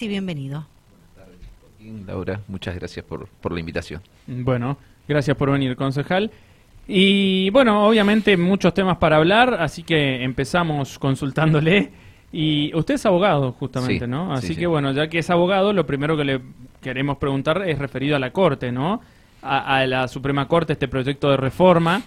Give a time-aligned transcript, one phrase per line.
[0.00, 0.66] y bienvenido.
[2.06, 4.02] Laura, muchas gracias por, por la invitación.
[4.26, 4.76] Bueno,
[5.08, 6.30] gracias por venir, concejal.
[6.86, 11.90] Y bueno, obviamente muchos temas para hablar, así que empezamos consultándole.
[12.32, 14.32] Y usted es abogado, justamente, Sí, ¿no?
[14.32, 14.66] Así sí, que sí.
[14.66, 16.40] bueno, ya que es abogado, lo primero que le
[16.80, 19.00] queremos preguntar es referido a la Corte, ¿no?
[19.42, 22.02] A, a la Suprema Corte, este proyecto de reforma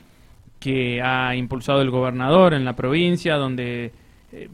[0.60, 3.92] que ha impulsado el gobernador en la provincia, donde
[4.32, 4.48] eh,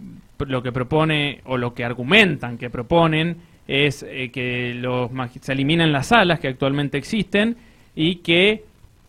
[0.48, 5.12] lo que propone o lo que argumentan que proponen es eh, que los
[5.42, 7.58] se eliminen las salas que actualmente existen
[7.96, 8.64] y que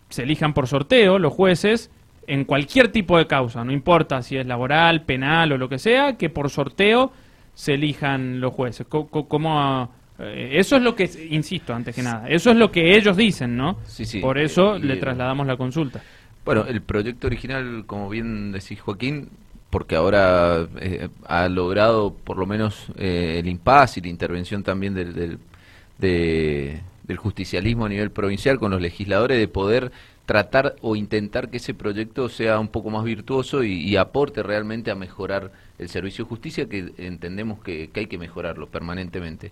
[0.09, 1.91] se elijan por sorteo los jueces
[2.27, 6.17] en cualquier tipo de causa, no importa si es laboral, penal o lo que sea,
[6.17, 7.13] que por sorteo
[7.55, 8.87] se elijan los jueces.
[8.87, 12.97] Co- ¿Cómo, eh, eso es lo que, insisto, antes que nada, eso es lo que
[12.97, 13.79] ellos dicen, ¿no?
[13.85, 14.21] Sí, sí.
[14.21, 16.03] Por eso Eh, le trasladamos la consulta.
[16.45, 19.29] Bueno, el proyecto original, como bien decís Joaquín,
[19.71, 24.95] porque ahora eh, ha logrado por lo menos eh, el impas y la intervención también
[24.95, 25.39] del, del,
[25.99, 29.91] de- del justicialismo a nivel provincial con los legisladores de poder
[30.27, 34.93] tratar o intentar que ese proyecto sea un poco más virtuoso y, y aporte realmente
[34.93, 39.51] a mejorar el servicio de justicia que entendemos que, que hay que mejorarlo permanentemente.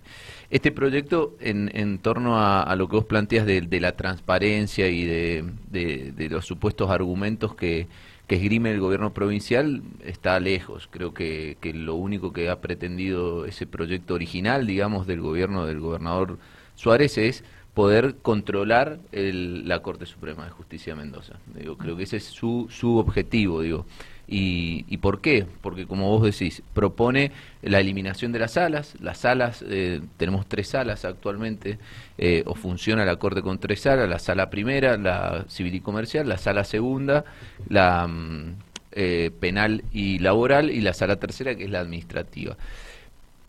[0.49, 4.87] Este proyecto en, en torno a, a lo que vos planteas de, de la transparencia
[4.87, 7.87] y de, de- de los supuestos argumentos que,
[8.29, 10.87] que esgrime el gobierno provincial está lejos.
[10.89, 15.79] Creo que, que lo único que ha pretendido ese proyecto original, digamos, del gobierno del
[15.81, 16.37] gobernador
[16.75, 21.33] Suárez es poder controlar el- la Corte Suprema de Justicia de Mendoza.
[21.55, 23.85] Digo, creo que ese es su, su objetivo, digo.
[24.31, 25.47] Y, ¿Y por qué?
[25.61, 27.31] Porque como vos decís, propone
[27.63, 28.93] la eliminación de las salas.
[29.01, 31.79] Las salas, eh, tenemos tres salas actualmente,
[32.19, 36.29] eh, o funciona la Corte con tres salas, la sala primera, la civil y comercial,
[36.29, 37.25] la sala segunda,
[37.69, 38.53] la mm,
[38.91, 42.55] eh, penal y laboral, y la sala tercera, que es la administrativa.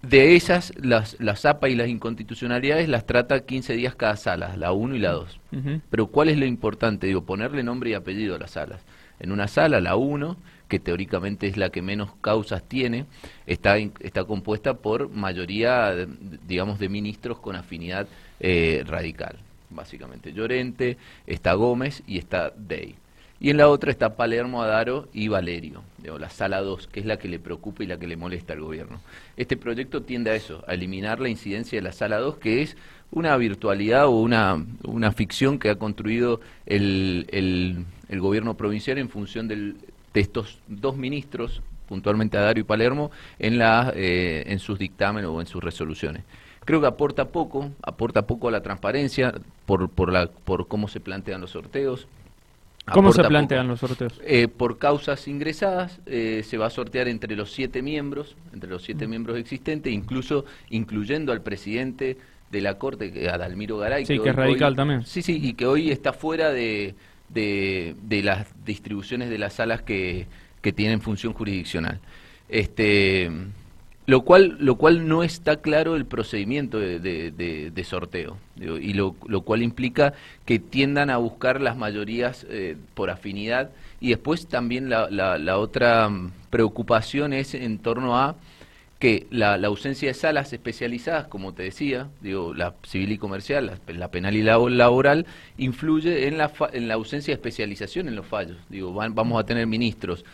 [0.01, 4.73] De esas, las, las APA y las inconstitucionalidades las trata 15 días cada sala, la
[4.73, 5.41] 1 y la 2.
[5.53, 5.81] Ujú.
[5.91, 7.07] Pero ¿cuál es lo importante?
[7.07, 8.81] Digo, ponerle nombre y apellido a las salas.
[9.19, 10.39] En una sala, la 1,
[10.71, 13.05] que teóricamente es la que menos causas tiene,
[13.47, 16.09] está, está compuesta por mayoría, de-
[16.49, 18.07] digamos, de ministros con afinidad
[18.41, 19.37] eh, radical.
[19.69, 22.95] Básicamente Llorente, está Gómez y está Dey.
[23.43, 27.07] Y en la otra está Palermo, Adaro y Valerio, digo, la sala 2, que es
[27.07, 29.01] la que le preocupa y la que le molesta al gobierno.
[29.37, 32.77] Este proyecto tiende a eso, a eliminar la incidencia de la sala 2, que es
[33.13, 39.09] una virtualidad o una, una ficción que ha construido el, el- el gobierno provincial en
[39.09, 39.77] función del-
[40.15, 45.41] de estos dos ministros, puntualmente Adaro y Palermo, en, la, eh, en sus dictámenes o
[45.41, 46.23] en sus resoluciones.
[46.65, 49.35] Creo que aporta poco, aporta poco a la transparencia
[49.67, 52.07] por, por, la, por cómo se plantean los sorteos.
[52.93, 53.71] ¿Cómo se plantean poco.
[53.73, 54.21] los sorteos?
[54.25, 58.83] Eh, por causas ingresadas eh, se va a sortear entre los siete miembros, entre los
[58.83, 62.17] siete miembros existentes, incluso incluyendo al presidente
[62.51, 64.05] de la Corte, que- a Dalmiro Garay.
[64.07, 65.05] Sí, que hoy- es radical hoy- también.
[65.07, 66.95] Sí, sí, y que hoy está fuera de,
[67.33, 70.27] de, de las distribuciones de las salas que,
[70.61, 72.01] que tienen función jurisdiccional.
[72.49, 73.31] Este,
[74.07, 79.43] lo cual, lo cual no está claro el procedimiento de, de- sorteo, y lo, lo
[79.43, 80.15] cual implica
[80.45, 83.71] que tiendan a buscar las mayorías eh, por afinidad,
[84.01, 86.11] y después también la, la- otra
[86.51, 88.35] preocupación es en torno a
[89.01, 94.09] que la, ausencia de salas especializadas, como te decía, digo, la civil y comercial, la,
[94.09, 98.27] penal y la laboral, influye en la, fa- en la ausencia de especialización en los
[98.27, 98.59] fallos.
[98.69, 100.25] Digo, van- vamos a tener ministros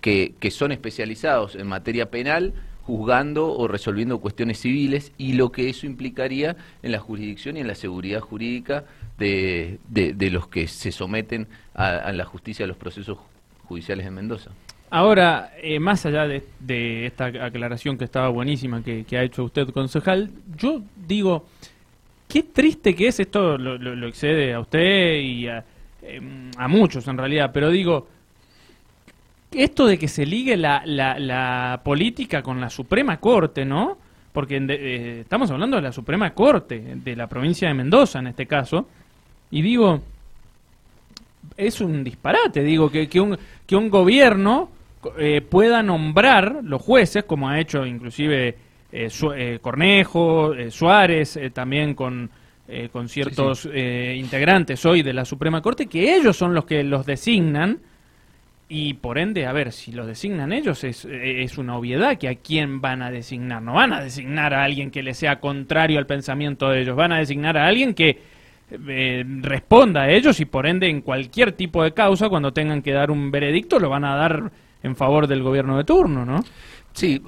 [0.00, 2.52] que, que son especializados en materia penal,
[2.82, 7.68] juzgando o resolviendo cuestiones civiles, y lo que eso implicaría en la jurisdicción y en
[7.68, 8.84] la seguridad jurídica
[9.18, 13.16] de, de- de los que se someten a, a la justicia de los procesos
[13.68, 14.50] judiciales en Mendoza.
[14.90, 19.68] Ahora, eh, más allá de, de esta aclaración que estaba buenísima que, ha hecho usted,
[19.68, 21.46] concejal, yo digo,
[22.26, 25.62] qué triste que es, esto lo, excede a usted y a,
[26.02, 28.08] em, a muchos en realidad, pero digo,
[29.52, 33.98] esto de que se ligue la, la, la política con la Suprema Corte, ¿no?
[34.32, 38.28] Porque de- eh, estamos hablando de la Suprema Corte, de la provincia de Mendoza en
[38.28, 38.88] este caso,
[39.50, 40.00] y digo,
[41.58, 44.70] es un disparate, digo, que, que, un, que un gobierno
[45.18, 48.56] eh, pueda nombrar los jueces, como ha hecho inclusive
[48.90, 52.30] eh, Su- eh, Cornejo, eh, Suárez, eh, también con,
[52.66, 56.82] eh, con ciertos eh, integrantes hoy de la Suprema Corte, que ellos son los que
[56.82, 57.78] los designan,
[58.70, 62.34] y por ende, a ver, si los designan ellos es, es una obviedad que a
[62.34, 63.62] quién van a designar.
[63.62, 67.12] No van a designar a alguien que le sea contrario al pensamiento de ellos, van
[67.12, 68.18] a designar a alguien que
[68.86, 72.92] eh, responda a ellos y por ende en cualquier tipo de causa, cuando tengan que
[72.92, 74.50] dar un veredicto, lo van a dar
[74.82, 76.42] en favor del gobierno de turno, ¿no?
[76.92, 77.22] Sí,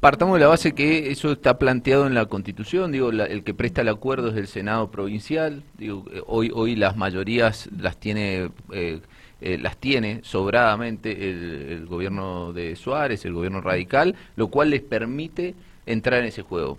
[0.00, 3.82] Partamos de la base que eso está planteado en la Constitución, digo, el que presta
[3.82, 9.00] el acuerdo es el Senado provincial, digo, eh, hoy hoy las mayorías las tiene eh,
[9.42, 15.54] eh, las tiene sobradamente el, gobierno de Suárez, el gobierno radical, lo cual les permite
[15.84, 16.78] entrar en ese juego.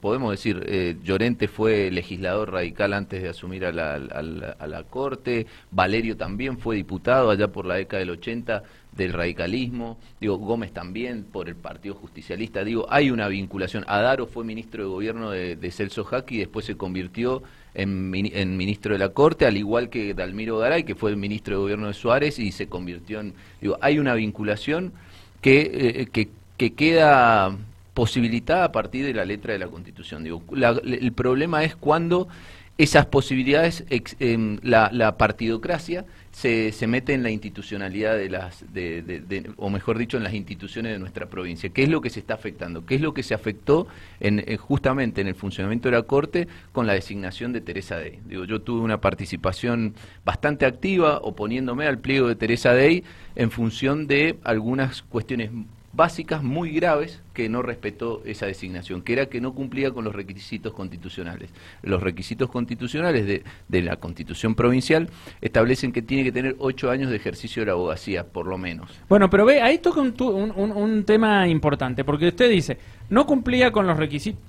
[0.00, 6.16] podemos decir, Llorente fue legislador radical antes de asumir a la, a la Corte, Valerio
[6.16, 8.62] también fue diputado allá por la década del 80
[8.96, 13.84] del radicalismo, digo, Gómez también por el Partido Justicialista, digo, hay una vinculación.
[13.86, 17.42] Adaro fue ministro de gobierno de, Celso Jaque y después se convirtió
[17.74, 21.86] en, ministro de la Corte, al igual que Dalmiro Garay, que fue ministro de gobierno
[21.86, 23.34] de Suárez y se convirtió en...
[23.60, 24.92] Digo, hay una vinculación
[25.40, 26.28] que, eh, que,
[26.74, 27.56] queda
[27.94, 30.24] posibilitada a partir de la letra de la Constitución.
[30.24, 30.42] Digo,
[30.84, 32.28] el problema es cuando
[32.76, 39.50] esas posibilidades, em, la, la partidocracia, se, se mete en la institucionalidad de las, de,
[39.56, 41.70] o mejor dicho, en las instituciones de nuestra provincia.
[41.70, 42.86] ¿Qué es lo que se está afectando?
[42.86, 43.88] ¿Qué es lo que se afectó
[44.20, 48.20] en, justamente en el funcionamiento de la Corte con la designación de Teresa Day?
[48.26, 49.94] Digo, yo tuve una participación
[50.24, 53.04] bastante activa oponiéndome al pliego de Teresa Day
[53.34, 55.50] en función de algunas cuestiones
[55.92, 60.14] básicas muy graves que no respetó esa designación, que era que no cumplía con los
[60.14, 61.50] requisitos constitucionales.
[61.82, 65.08] Los requisitos constitucionales de, de la constitución provincial
[65.40, 68.90] establecen que tiene que tener ocho años de ejercicio de la abogacía, por lo menos.
[69.08, 72.78] Bueno, pero ve, ahí toca un, un, un tema importante, porque usted dice,
[73.08, 74.40] no cumplía con los requisitos,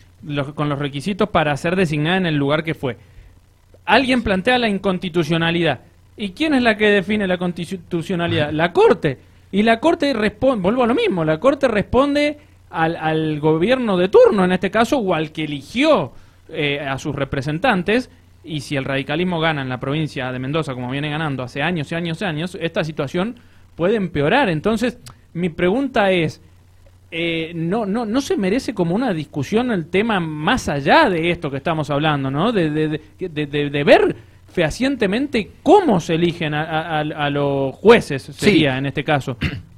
[0.53, 2.97] con los requisitos para ser designada en el lugar que fue.
[3.85, 5.81] Alguien plantea la inconstitucionalidad.
[6.17, 8.51] ¿Y quién es la que define la constitucionalidad?
[8.53, 9.30] La Corte.
[9.51, 12.37] Y la Corte responde, vuelvo a lo mismo, la Corte responde
[12.69, 16.13] al, gobierno de turno, en este caso, o al que eligió
[16.49, 18.09] eh, a sus representantes,
[18.43, 21.91] y si el radicalismo gana en la provincia de Mendoza, como viene ganando hace años
[21.91, 23.35] y años y años, esta situación
[23.75, 24.49] puede empeorar.
[24.49, 24.97] Entonces,
[25.33, 26.41] mi pregunta es,
[27.11, 31.51] eh, no, no, ¿no se merece como una discusión el tema más allá de esto
[31.51, 32.51] que estamos hablando, ¿no?
[32.51, 34.15] De, de, de, de ver
[34.51, 39.37] fehacientemente cómo se eligen a, los jueces, sería en este caso.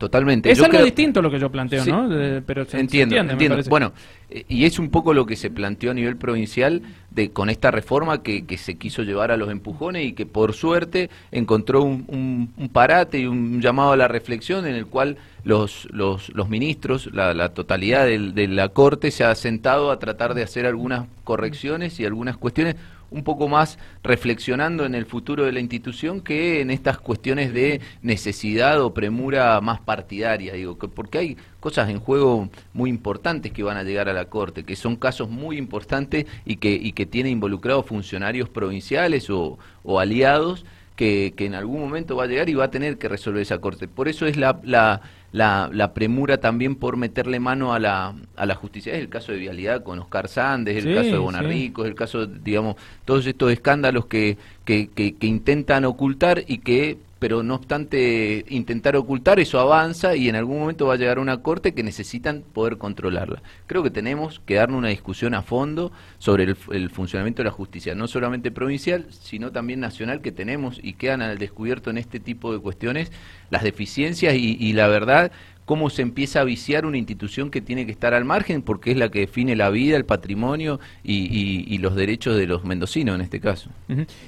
[0.00, 0.50] Totalmente.
[0.50, 2.08] Es algo distinto lo que yo planteo, ¿no?
[2.46, 3.58] pero entiendo, entiendo.
[3.68, 3.92] Bueno,
[4.30, 6.80] eh, y es un poco lo que se planteó a nivel provincial
[7.10, 10.54] de con esta reforma que, que se quiso llevar a los empujones y que por
[10.54, 15.86] suerte encontró un, un, parate y un llamado a la reflexión en el cual los,
[15.90, 20.42] los, los ministros, la, la totalidad de la Corte se ha sentado a tratar de
[20.42, 22.76] hacer algunas correcciones y algunas cuestiones
[23.10, 27.80] un poco más reflexionando en el futuro de la institución que en estas cuestiones de
[28.02, 33.76] necesidad o premura más partidaria, digo, porque hay cosas en juego muy importantes que van
[33.76, 37.30] a llegar a la Corte, que son casos muy importantes y que, y que tiene
[37.30, 39.58] involucrados funcionarios provinciales o,
[39.98, 40.64] aliados
[40.96, 43.58] que, que, en algún momento va a llegar y va a tener que resolver esa
[43.58, 43.88] Corte.
[43.88, 45.00] Por eso es la
[45.32, 48.94] la, la, premura también por meterle mano a la, a la justicia.
[48.94, 52.26] Es el caso de Vialidad con Oscar Sández, el caso de Bonarrico, es el caso,
[52.26, 58.46] digamos, todos estos escándalos que, que, que, que intentan ocultar y que pero no obstante
[58.48, 62.42] intentar ocultar, eso avanza y en algún momento va a llegar una corte que necesitan
[62.54, 63.42] poder controlarla.
[63.66, 67.94] Creo que tenemos que darnos una discusión a fondo sobre el, funcionamiento de la justicia,
[67.94, 72.54] no solamente provincial, sino también nacional que tenemos y quedan al descubierto en este tipo
[72.54, 73.12] de cuestiones
[73.50, 75.30] las deficiencias y, la verdad
[75.66, 78.96] cómo se empieza a viciar una institución que tiene que estar al margen porque es
[78.96, 83.40] la que define la vida, el patrimonio y, los derechos de los mendocinos en este
[83.40, 83.70] caso.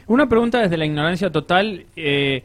[0.06, 1.86] Una pregunta desde la ignorancia total.
[1.96, 2.44] Eh,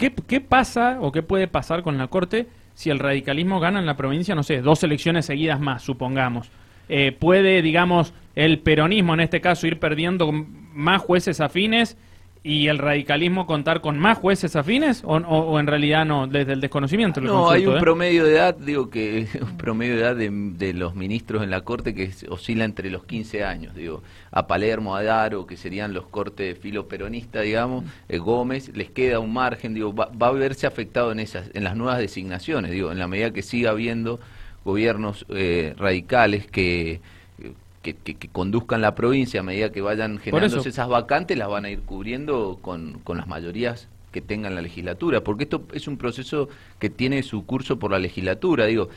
[0.00, 3.98] ¿Qué, pasa o qué puede pasar con la Corte si el radicalismo gana en la
[3.98, 6.50] provincia, no sé, dos elecciones seguidas más, supongamos?
[6.88, 11.98] Eh, ¿Puede, digamos, el peronismo en este caso ir perdiendo más jueces afines
[12.42, 16.60] y el radicalismo contar con más jueces afines o, o, en realidad no, desde el
[16.60, 17.20] desconocimiento?
[17.20, 17.80] No, hay un ¿eh?
[17.80, 21.94] promedio de edad, digo que un promedio de edad de, los ministros en la Corte
[21.94, 26.54] que oscila entre los 15 años, digo, a Palermo, a Daro, que serían los cortes
[26.54, 30.66] de filo peronista, digamos, eh, Gómez, les queda un margen, digo, va, va, a verse
[30.66, 34.20] afectado en esas, en las nuevas designaciones, digo, en la medida que siga habiendo
[34.64, 37.00] gobiernos eh, radicales que
[37.82, 37.94] que,
[38.32, 42.58] conduzcan la provincia a medida que vayan generándose esas vacantes, las van a ir cubriendo
[42.60, 47.22] con, con las mayorías que tengan la legislatura, porque esto es un proceso que tiene
[47.22, 48.88] su curso por la legislatura, digo,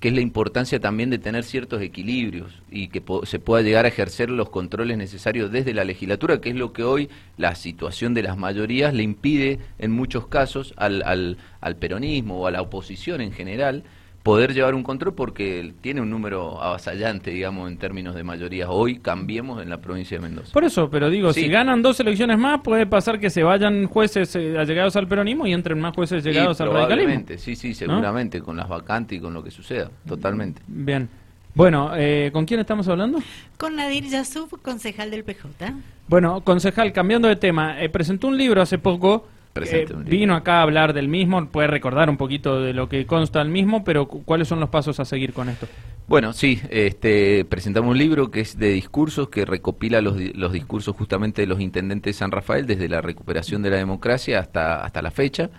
[0.00, 3.88] que es la importancia también de tener ciertos equilibrios y que se pueda llegar a
[3.88, 8.22] ejercer los controles necesarios desde la legislatura, que es lo que hoy la situación de
[8.22, 13.22] las mayorías le impide en muchos casos al, al, al peronismo o a la oposición
[13.22, 13.84] en general
[14.26, 18.68] poder llevar un control porque tiene un número avasallante, digamos, en términos de mayoría.
[18.68, 20.52] Hoy cambiemos en la provincia de Mendoza.
[20.52, 24.34] Por eso, pero digo, si ganan dos elecciones más, puede pasar que se vayan jueces
[24.34, 27.24] eh, allegados al peronismo y entren más jueces llegados al radicalismo.
[27.38, 30.60] Sí, sí, seguramente, con las vacantes y con lo que suceda, totalmente.
[30.66, 31.08] Bien.
[31.54, 33.20] Bueno, eh, ¿con quién estamos hablando?
[33.56, 35.72] Con Nadir Yasuf, concejal del PJ.
[36.08, 39.28] Bueno, concejal, cambiando de tema, eh, presentó un libro hace poco
[39.62, 43.40] eh, vino acá a hablar del mismo, puede recordar un poquito de lo que consta
[43.42, 45.66] el mismo, pero ¿cuáles son los pasos a seguir con esto?
[46.08, 50.94] Bueno, sí, este, presentamos un libro que es de discursos, que recopila los, los discursos
[50.94, 55.02] justamente de los intendentes de San Rafael desde la recuperación de la democracia hasta, hasta
[55.02, 55.50] la fecha,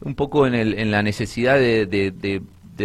[0.00, 2.42] un poco en, el, en la necesidad de, de, de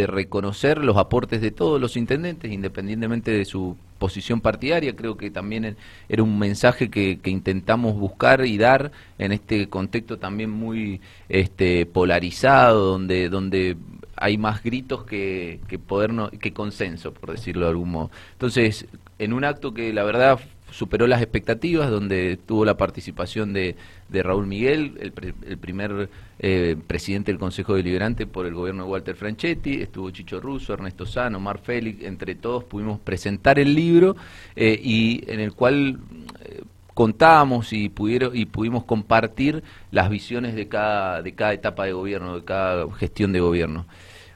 [0.07, 5.77] reconocer los aportes de todos los intendentes, independientemente de su posición partidaria, creo que también
[6.09, 12.93] era un mensaje que, intentamos buscar y dar en este contexto también muy este, polarizado,
[12.93, 13.77] donde, donde
[14.15, 18.11] hay más gritos que, que, poder que consenso, por decirlo de algún modo.
[18.33, 18.87] Entonces,
[19.19, 20.39] en un acto que la verdad
[20.71, 23.75] superó las expectativas, donde tuvo la participación de,
[24.09, 26.09] de Raúl Miguel, el, primer
[26.39, 31.05] eh, presidente del Consejo Deliberante por el gobierno de Walter Franchetti, estuvo Chicho Russo, Ernesto
[31.05, 34.15] Sano, Mar Félix, entre todos pudimos presentar el libro
[34.55, 35.99] eh, y en el cual
[36.43, 36.61] eh,
[36.93, 42.35] contábamos y pudieron y pudimos compartir las visiones de cada de cada etapa de gobierno,
[42.35, 43.85] de cada gestión de gobierno.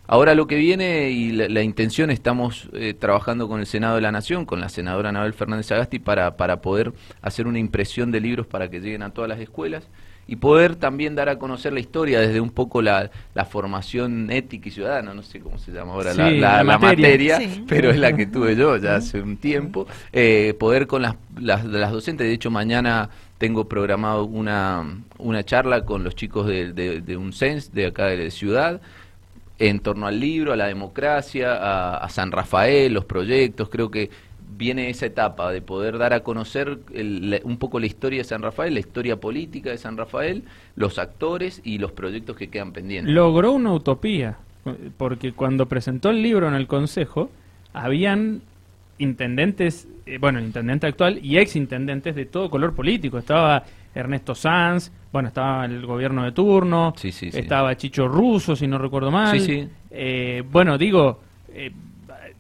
[0.08, 4.12] Ahora lo que viene y la, intención, estamos eh, trabajando con el Senado de la
[4.12, 8.46] Nación, con la senadora Anabel Fernández Agasti, para, para poder hacer una impresión de libros
[8.46, 9.88] para que lleguen a todas las escuelas
[10.28, 14.70] y poder también dar a conocer la historia desde un poco la, la formación ética
[14.70, 18.56] y ciudadana, no sé cómo se llama ahora la, materia, pero es la que tuve
[18.56, 23.10] yo ya hace un tiempo, eh, poder con las, las, las docentes, de hecho mañana
[23.38, 24.84] tengo programado una,
[25.18, 28.82] una charla con los chicos de, de, de un CENS de acá de la ciudad,
[29.60, 33.70] en torno al libro, a la democracia, a, San Rafael, los proyectos.
[33.70, 34.10] Creo que
[34.58, 36.80] viene esa etapa de poder dar a conocer
[37.44, 40.44] un poco la historia de San Rafael, la historia política de San Rafael,
[40.76, 43.14] los actores y los proyectos que quedan pendientes.
[43.14, 44.38] Logró una utopía,
[44.98, 47.30] porque cuando presentó el libro en el Consejo,
[47.74, 48.42] habían
[48.98, 53.18] intendentes, eh, bueno, el intendente actual y ex intendentes de todo color político.
[53.18, 53.64] Estaba
[53.96, 59.40] Ernesto Sanz, bueno, estaba el gobierno de turno, estaba Chicho Russo, si no recuerdo mal.
[59.90, 61.22] Eh, bueno, digo,
[61.54, 61.72] eh,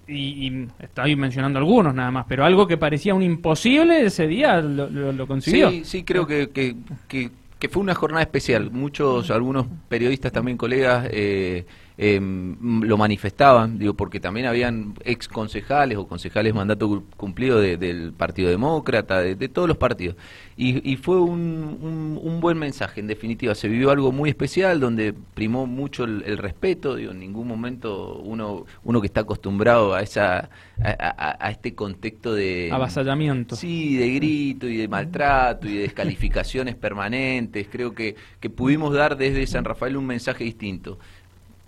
[0.07, 5.25] y, estoy mencionando algunos nada más, pero algo que parecía un imposible ese día lo,
[5.25, 5.71] consiguió.
[5.71, 6.75] Sí, sí, creo que, que,
[7.07, 8.69] que, fue una jornada especial.
[8.71, 11.65] Muchos, algunos periodistas también, colegas, eh,
[11.97, 18.49] eh, lo manifestaban, digo, porque también habían ex concejales o concejales mandato cumplido del Partido
[18.49, 20.17] Demócrata, de, todos los partidos.
[20.57, 23.53] Y, fue un, un, buen mensaje, en definitiva.
[23.55, 28.65] Se vivió algo muy especial donde primó mucho el, respeto, digo, en ningún momento uno,
[28.83, 30.49] uno que está acostumbrado a, esa,
[30.81, 32.69] a, este contexto de...
[32.71, 33.55] Avasallamiento.
[33.55, 37.67] Sí, de grito y de maltrato y de descalificaciones permanentes.
[37.69, 40.99] Creo que, que pudimos dar desde San Rafael un mensaje distinto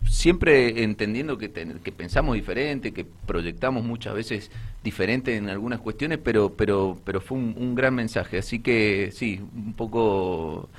[0.10, 4.52] siempre entendiendo que, que pensamos diferente, que proyectamos muchas veces
[4.84, 8.38] diferente en algunas cuestiones, pero, pero, pero fue un, gran mensaje.
[8.38, 10.70] Así que sí, un poco,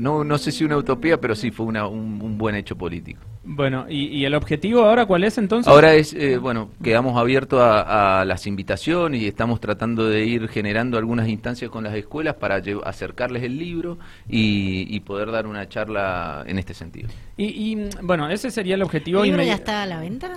[0.00, 3.20] no, no sé si una utopía, pero sí fue una, un, buen hecho político.
[3.44, 5.72] Bueno, ¿y, el objetivo ahora cuál es entonces?
[5.72, 10.98] Ahora es, eh, bueno, quedamos abiertos a, las invitaciones y estamos tratando de ir generando
[10.98, 16.58] algunas instancias con las escuelas para acercarles el libro y, poder dar una charla en
[16.58, 17.08] este sentido.
[17.36, 19.22] Y, bueno, ese sería el objetivo.
[19.22, 20.34] ¿El libro ya está a la venta?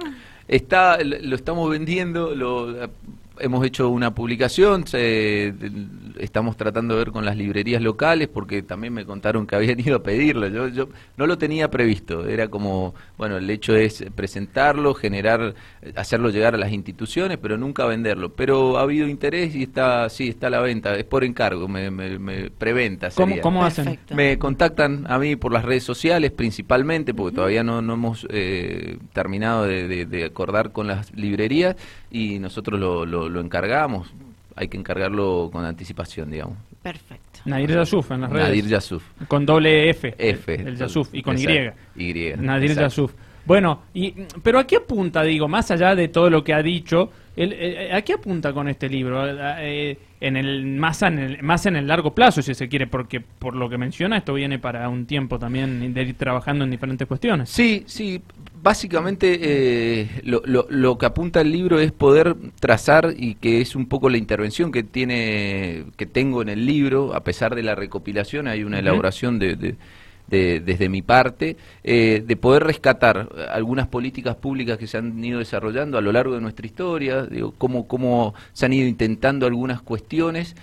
[0.47, 2.89] Está, lo estamos vendiendo, lo
[3.39, 4.85] hemos hecho una publicación,
[6.17, 9.97] estamos tratando de ver con las librerías locales porque también me contaron que habían ido
[9.97, 10.47] a pedirlo.
[10.47, 15.53] Yo, yo no lo tenía previsto, era como, bueno, el hecho es presentarlo, generar,
[15.95, 18.33] hacerlo llegar a las instituciones, pero nunca venderlo.
[18.33, 21.89] Pero ha habido interés y está, sí, está a la venta, es por encargo, me,
[21.91, 23.09] me, preventa.
[23.41, 23.99] ¿Cómo, hacen?
[24.13, 28.97] Me contactan a mí por las redes sociales principalmente, porque todavía no, no hemos eh,
[29.13, 31.75] terminado de, de, acordar con las librerías
[32.11, 34.11] y nosotros lo, lo, lo encargamos
[34.59, 36.57] hay que encargarlo con anticipación, digamos.
[36.83, 37.39] Perfecto.
[37.45, 38.47] Nadir Yasuf en las redes.
[38.49, 39.03] Nadir Yasuf.
[39.29, 40.13] Con doble F.
[40.17, 40.53] F.
[40.53, 41.07] El, Yasuf.
[41.13, 41.45] Y con Y.
[41.95, 42.33] Y.
[42.35, 43.13] Nadir Yasuf.
[43.45, 47.09] Bueno, y, pero ¿a qué apunta, digo, más allá de todo lo que ha dicho,
[47.37, 49.23] el, ¿a qué apunta con este libro?
[49.59, 53.21] Eh, en el, más, en el, más en el largo plazo, si se quiere, porque
[53.21, 57.07] por lo que menciona, esto viene para un tiempo también de ir trabajando en diferentes
[57.07, 57.49] cuestiones.
[57.49, 58.21] Sí, sí,
[58.61, 63.87] básicamente eh, lo, lo, que apunta el libro es poder trazar y que es un
[63.87, 68.47] poco la intervención que tiene que tengo en el libro a pesar de la recopilación
[68.47, 69.75] hay una elaboración de, de-
[70.29, 75.97] desde mi parte, eh, de poder rescatar algunas políticas públicas que se han ido desarrollando
[75.97, 80.55] a lo largo de nuestra historia, digo, cómo, cómo se han ido intentando algunas cuestiones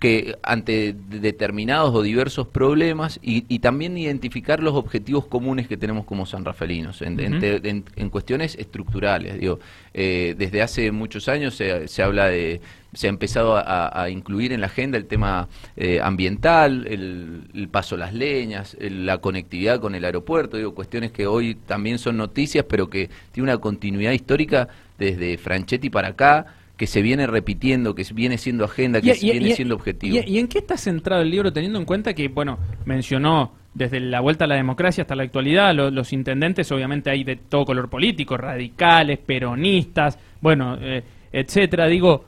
[0.00, 5.76] que ante de- determinados o diversos problemas y, y también identificar los objetivos comunes que
[5.76, 7.34] tenemos como sanrafelinos en, en
[7.66, 9.38] en- en cuestiones estructurales.
[9.38, 9.60] Digo,
[9.94, 12.62] eh, desde hace muchos años se, se habla de,
[12.94, 17.68] se ha empezado a, a incluir en la agenda el tema eh, ambiental, el, el
[17.68, 21.98] paso a las leñas, el- la conectividad con el aeropuerto, digo, cuestiones que hoy también
[21.98, 24.66] son noticias, pero que tiene una continuidad histórica
[24.98, 26.46] desde Franchetti para acá
[26.80, 30.16] que se viene repitiendo, que viene siendo agenda, que Y- y- viene y- siendo objetivo.
[30.16, 34.00] Y, y en qué está centrado el libro teniendo en cuenta que, bueno, mencionó desde
[34.00, 37.66] la vuelta a la democracia hasta la actualidad, lo- los intendentes obviamente hay de todo
[37.66, 41.86] color político, radicales, peronistas, bueno, eh, etcétera.
[41.86, 42.24] Digo,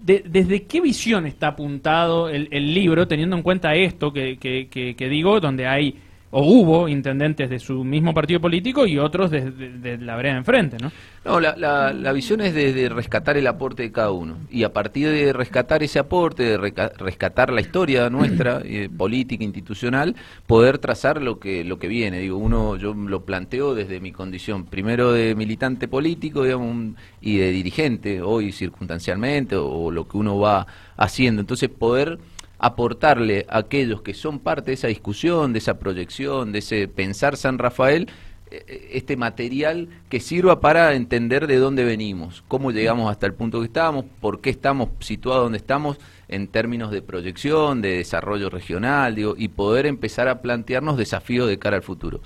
[0.00, 4.68] de- ¿desde qué visión está apuntado el, el libro teniendo en cuenta esto que, que-
[4.70, 5.96] que- que digo, donde hay
[6.32, 10.36] o hubo intendentes de su mismo partido político y otros de, de- de la vereda
[10.36, 10.92] enfrente, ¿no?
[11.24, 14.36] No, la, la, la visión es de, de rescatar el aporte de cada uno.
[14.50, 19.42] Y a partir de rescatar ese aporte, de reca- rescatar la historia nuestra, eh, política,
[19.44, 20.14] institucional,
[20.46, 22.20] poder trazar lo que, lo que viene.
[22.20, 27.36] Digo, uno, yo lo planteo desde mi condición, primero de militante político, digamos, un- y
[27.38, 31.40] de dirigente, hoy circunstancialmente, o, o lo que uno va haciendo.
[31.40, 32.18] Entonces, poder
[32.60, 37.36] aportarle a aquellos que son parte de esa discusión, de esa proyección, de ese pensar
[37.36, 38.08] San Rafael,
[38.50, 43.60] eh, este material que sirva para entender de dónde venimos, cómo llegamos hasta el punto
[43.60, 45.98] que estamos, por qué estamos situados donde estamos
[46.28, 51.58] en términos de proyección, de desarrollo regional, digo, y poder empezar a plantearnos desafíos de
[51.58, 52.20] cara al futuro.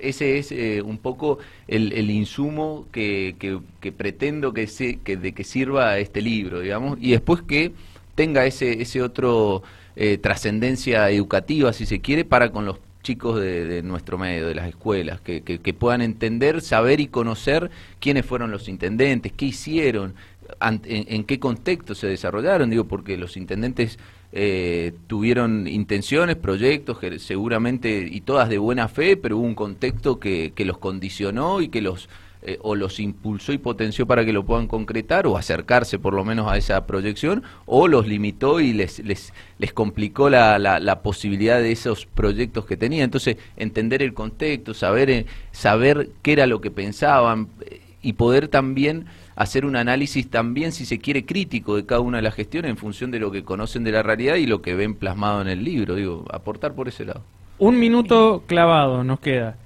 [0.00, 5.32] Ese es eh, un poco el, insumo que, que- que pretendo que, se, que de
[5.32, 7.72] que sirva este libro, digamos, y después que
[8.14, 9.62] tenga ese, ese otro
[9.98, 14.54] eh, trascendencia educativa, si se quiere, para con los chicos de, de nuestro medio, de
[14.54, 20.14] las escuelas, que, que- puedan entender, saber y conocer quiénes fueron los intendentes, qué hicieron,
[20.60, 23.98] en, en qué contexto se desarrollaron, digo, porque los intendentes
[24.32, 30.18] eh, tuvieron intenciones, proyectos, que seguramente, y todas de buena fe, pero hubo un contexto
[30.20, 32.08] que, que los condicionó y que los
[32.42, 36.24] eh, o los impulsó y potenció para que lo puedan concretar o acercarse por lo
[36.24, 41.02] menos a esa proyección o los limitó y les, les, les complicó la, la, la
[41.02, 43.04] posibilidad de esos proyectos que tenían.
[43.04, 48.48] Entonces, entender el contexto, saber, eh, saber qué era lo que pensaban eh, y poder
[48.48, 52.70] también hacer un análisis también, si se quiere, crítico de cada una de las gestiones
[52.70, 55.48] en función de lo que conocen de la realidad y lo que ven plasmado en
[55.48, 55.94] el libro.
[55.94, 57.22] Digo, aportar por ese lado.
[57.58, 59.56] Un minuto clavado nos queda.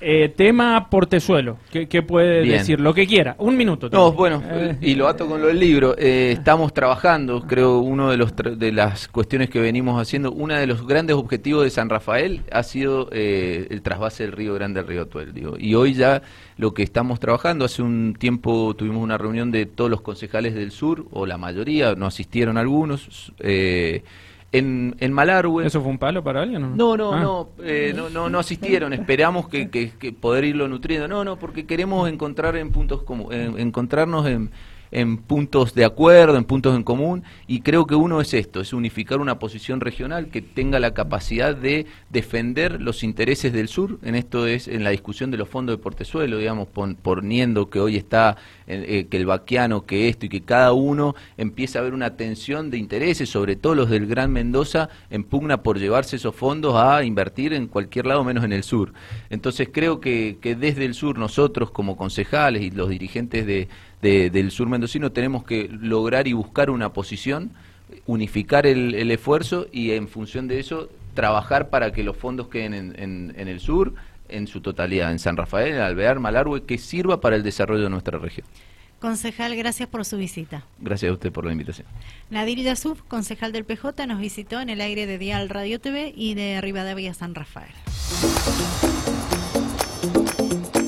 [0.00, 1.58] Eh, tema portezuelo.
[1.72, 2.58] ¿Qué, qué puede Bien.
[2.58, 2.78] decir?
[2.78, 3.34] Lo que quiera.
[3.38, 3.88] Un minuto.
[3.90, 4.16] No, también.
[4.16, 5.96] bueno, Eh, y lo ato con lo del libro.
[5.98, 10.54] Eh, estamos trabajando, creo, uno de los tra- de las cuestiones que venimos haciendo, uno
[10.54, 14.78] de los grandes objetivos de San Rafael ha sido eh, el trasvase del Río Grande
[14.78, 15.34] al Río Atuel.
[15.34, 15.56] Digo.
[15.58, 16.22] Y hoy ya
[16.58, 20.70] lo que estamos trabajando, hace un tiempo tuvimos una reunión de todos los concejales del
[20.70, 24.04] sur, o la mayoría, no asistieron algunos, eh,
[24.52, 25.66] en, en Malargüe.
[25.66, 26.64] ¿Eso fue un palo para alguien?
[26.64, 27.20] o No, no, Ah.
[27.20, 28.92] no, eh, no, no, no asistieron.
[28.92, 31.06] Esperamos que, que- que poder irlo nutriendo.
[31.08, 34.50] No, no, porque queremos encontrar en puntos como, en- encontrarnos en,
[34.90, 37.22] en puntos de acuerdo, en puntos en común.
[37.46, 41.54] Y creo que uno es esto, es unificar una posición regional que tenga la capacidad
[41.54, 43.98] de defender los intereses del sur.
[44.02, 47.80] En esto es en la discusión de los fondos de portezuelo, digamos, pon- poniendo que
[47.80, 51.82] hoy está eh, eh, que el vaquiano, que esto y que cada uno empieza a
[51.82, 56.16] ver una tensión de intereses, sobre todo los del Gran Mendoza, en pugna por llevarse
[56.16, 58.92] esos fondos a invertir en cualquier lado menos en el sur.
[59.30, 63.68] Entonces creo que desde el sur nosotros como concejales y los dirigentes de,
[64.02, 67.50] de- del sur mendocino tenemos que lograr y buscar una posición,
[68.06, 72.74] unificar el, el esfuerzo y en función de eso trabajar para que los fondos queden
[72.74, 73.94] en, en- en el sur
[74.28, 77.90] en su totalidad, en San Rafael, en Alvear, Malargüe, que sirva para el desarrollo de
[77.90, 78.46] nuestra región.
[79.00, 80.64] Concejal, gracias por su visita.
[80.80, 81.86] Gracias a usted por la invitación.
[82.30, 86.34] Nadir Yasuf, concejal del PJ, nos visitó en el aire de Dial Radio TV y
[86.34, 87.70] de Rivadavia San Rafael.